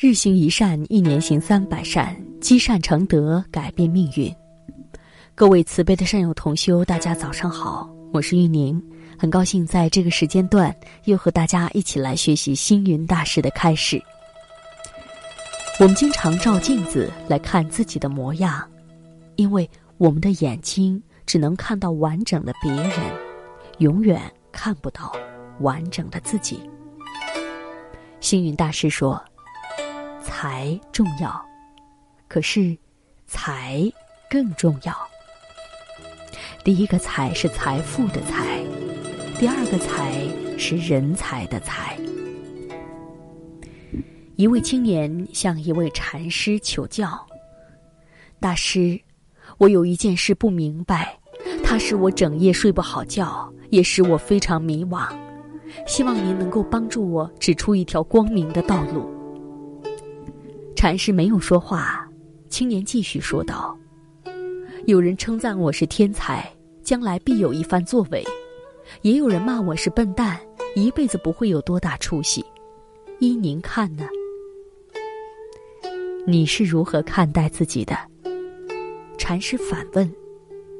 [0.00, 4.32] 日行一善，一年行三百善，积善成德，改变命运。
[5.34, 8.80] 各位慈悲的善友同修，大家早上好，我是玉宁，
[9.18, 10.72] 很高兴在这个时间段
[11.06, 14.00] 又和大家一起来学习星云大师的开示。
[15.80, 18.64] 我们经常照镜子来看自己的模样，
[19.34, 22.92] 因为我们的眼睛只能看到完整的别人，
[23.78, 24.22] 永远
[24.52, 25.12] 看不到
[25.58, 26.60] 完整的自己。
[28.20, 29.20] 星云大师说。
[30.40, 31.44] 财重要，
[32.28, 32.78] 可是
[33.26, 33.82] 财
[34.30, 34.94] 更重要。
[36.62, 38.62] 第一个财是财富的财，
[39.36, 41.98] 第二个财是人才的财。
[44.36, 47.26] 一位青年向一位禅师求教
[48.38, 48.96] ：“大师，
[49.58, 51.18] 我有一件事不明白，
[51.64, 55.08] 它使我整夜睡不好觉，也使我非常迷惘。
[55.84, 59.12] 希望您能够帮助我指出一条光明的道路。”
[60.78, 62.08] 禅师没有说话，
[62.48, 63.76] 青年继续说道
[64.86, 66.48] ：“有人称赞我是天才，
[66.84, 68.22] 将来必有一番作为；
[69.02, 70.38] 也有人骂我是笨蛋，
[70.76, 72.44] 一辈子不会有多大出息。
[73.18, 74.06] 依您看呢？
[76.24, 77.98] 你是如何看待自己的？”
[79.18, 80.08] 禅师反问，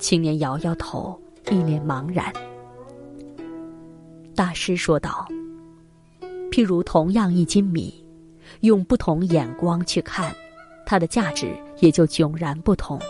[0.00, 1.16] 青年摇摇头，
[1.52, 2.32] 一脸茫然。
[4.34, 5.24] 大师说道
[6.50, 7.94] ：“譬如同样一斤米。”
[8.60, 10.34] 用不同眼光去看，
[10.86, 13.00] 它的价值也就迥然不同。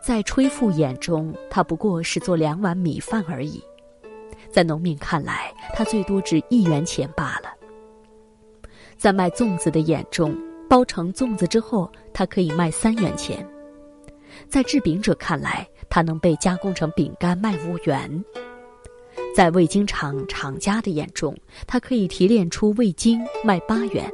[0.00, 3.60] 在吹富眼中，它不过是做两碗米饭而已；
[4.50, 7.50] 在农民看来，它最多值一元钱罢了。
[8.96, 10.36] 在卖粽子的眼中，
[10.68, 13.44] 包成粽子之后，它可以卖三元钱；
[14.48, 18.08] 在制饼者看来，它能被加工成饼干卖五元；
[19.38, 21.32] 在味精厂厂家的眼中，
[21.64, 24.12] 它可以提炼出味精卖八元。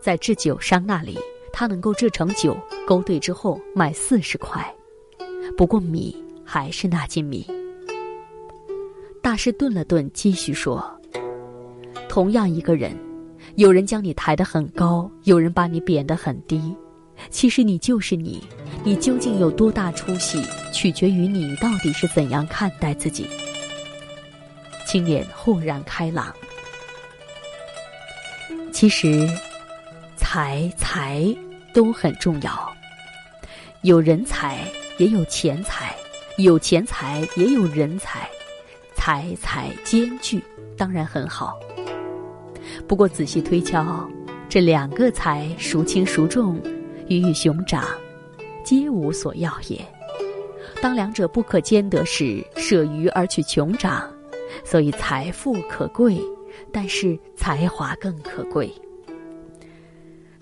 [0.00, 1.16] 在制酒商那里，
[1.52, 4.60] 他能够制成酒，勾兑之后卖四十块。
[5.56, 7.46] 不过米还是那斤米。
[9.22, 10.84] 大师顿了顿，继续说
[12.10, 12.92] ：“同样一个人，
[13.54, 16.74] 有人将你抬得很高，有人把你贬得很低。
[17.30, 18.42] 其实你就是你，
[18.82, 20.42] 你究竟有多大出息，
[20.72, 23.28] 取决于你到底是怎样看待自己。”
[24.94, 26.32] 青年豁然开朗。
[28.72, 29.28] 其实。
[30.16, 31.22] 财财
[31.72, 32.72] 都很重要，
[33.82, 34.60] 有人才
[34.98, 35.94] 也有钱财，
[36.38, 38.28] 有钱财也有人才，
[38.94, 40.42] 财财兼具
[40.76, 41.58] 当然很好。
[42.86, 44.08] 不过仔细推敲，
[44.48, 46.60] 这两个财孰轻孰重，
[47.08, 47.84] 鱼与熊掌，
[48.64, 49.84] 皆无所要也。
[50.80, 54.10] 当两者不可兼得时，舍鱼而取熊掌，
[54.62, 56.20] 所以财富可贵，
[56.72, 58.72] 但是才华更可贵。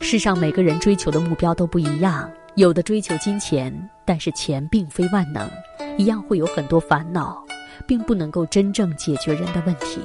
[0.00, 3.72] 世上每个人追求的目标都不一样，有的追求金钱，
[4.04, 5.48] 但是钱并非万能，
[5.96, 7.42] 一样会有很多烦恼，
[7.86, 10.00] 并不能够真正解决人的问题。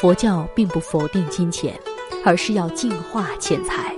[0.00, 1.78] 佛教并不否定金钱，
[2.24, 3.94] 而是要净化钱财。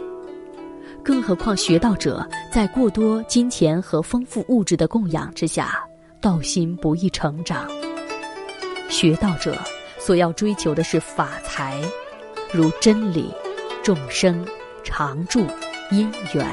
[1.04, 5.82] 更何况学道者在过多金钱和丰富物质的供养之下，
[6.20, 7.66] 道心不易成长。
[8.88, 9.56] 学道者
[9.98, 11.80] 所要追求的是法财，
[12.52, 13.30] 如真理。
[13.80, 14.44] 众生
[14.84, 15.46] 常住
[15.90, 16.44] 因缘，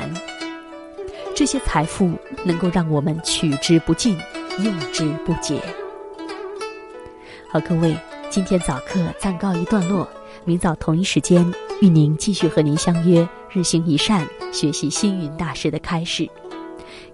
[1.36, 2.14] 这些财富
[2.46, 4.18] 能够让我们取之不尽，
[4.60, 5.60] 用之不竭。
[7.50, 7.98] 好，各位，
[8.30, 10.08] 今天早课暂告一段落，
[10.46, 11.46] 明早同一时间，
[11.82, 16.30] 与您继续和您相约日行一善，学习星云大师的开示。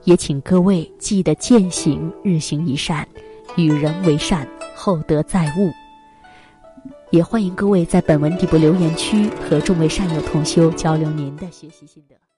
[0.03, 3.07] 也请各位记得践行日行一善，
[3.55, 4.47] 与人为善，
[4.83, 5.71] 厚德载物。
[7.11, 12.30] 也欢迎各位在本文底部留言区和众位善友同修交流您的学习心得。